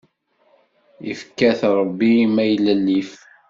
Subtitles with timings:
[1.11, 3.11] Ifka-t Ṛebbi i maylellif.